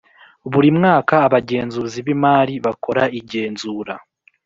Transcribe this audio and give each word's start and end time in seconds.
Buri 0.51 0.69
mwaka 0.77 1.15
abagenzuzi 1.27 1.99
b’imari 2.05 2.53
bakora 2.65 3.03
igenzura 3.19 3.93